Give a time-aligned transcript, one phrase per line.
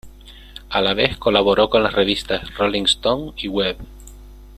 [0.69, 3.77] A la vez colaboró con las revistas "Rolling Stone" y "Web!